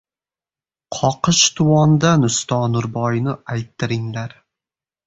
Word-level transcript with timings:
Qoqishtuvondan 0.97 2.27
usto 2.31 2.61
Nurboyni 2.73 3.39
ayttiringlar… 3.55 4.37